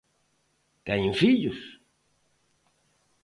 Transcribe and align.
Teñen 0.87 1.13
fillos? 1.21 1.59